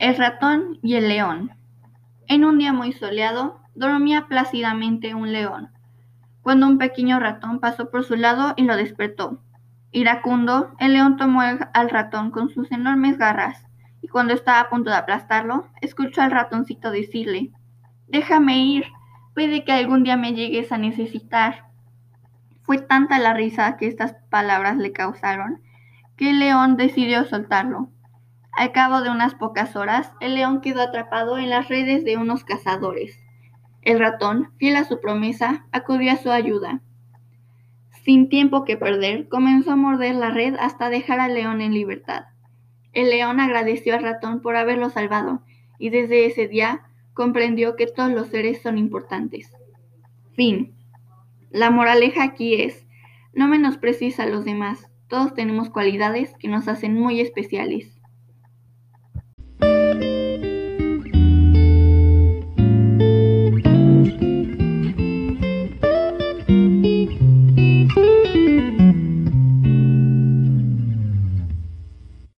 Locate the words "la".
23.18-23.34, 40.14-40.30, 51.50-51.70